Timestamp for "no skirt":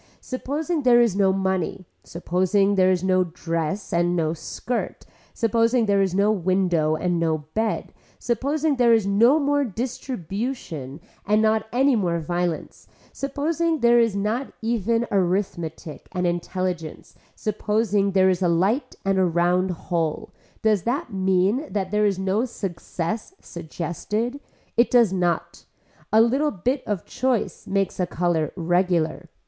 4.15-5.05